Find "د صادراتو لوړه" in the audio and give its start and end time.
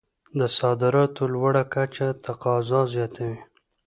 0.39-1.63